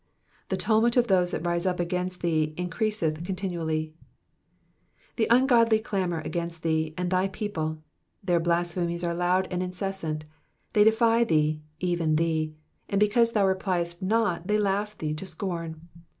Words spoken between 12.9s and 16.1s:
because thou repliest not they laugh thee to scorn.